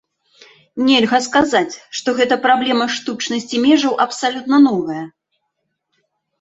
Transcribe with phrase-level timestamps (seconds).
[0.87, 5.03] Нельга сказаць, што гэта праблема штучнасці межаў абсалютна новая.